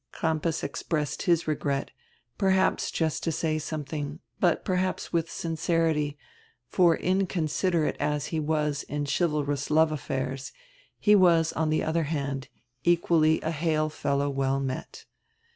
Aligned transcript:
Crampas 0.11 0.63
expressed 0.63 1.21
his 1.21 1.47
regret, 1.47 1.91
perhaps 2.39 2.89
just 2.89 3.21
to 3.21 3.31
say 3.31 3.59
something, 3.59 4.19
but 4.39 4.65
perhaps 4.65 5.09
widi 5.09 5.29
sincerity, 5.29 6.17
for 6.65 6.97
inconsiderate 6.97 7.97
as 7.99 8.25
he 8.33 8.39
was 8.39 8.81
in 8.81 9.05
chivalrous 9.05 9.69
love 9.69 9.91
affairs, 9.91 10.53
he 10.97 11.13
was, 11.13 11.53
on 11.53 11.69
die 11.69 11.81
other 11.81 12.05
hand, 12.05 12.47
equally 12.83 13.39
a 13.41 13.51
hale 13.51 13.89
fellow 13.91 14.27
well 14.27 14.59
met. 14.59 15.05